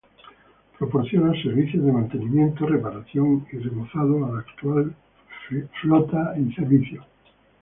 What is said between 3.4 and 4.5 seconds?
y remozado a la